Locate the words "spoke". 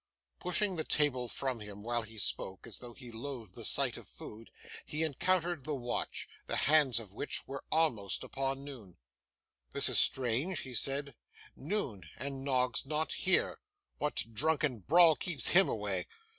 2.17-2.65